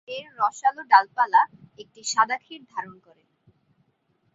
এর 0.07 0.25
রসালো 0.39 0.81
ডালপালা 0.91 1.41
একটি 1.77 2.01
সাদা 2.03 2.37
ক্ষীর 2.43 2.61
ধারণ 2.71 2.95
করে। 3.05 3.23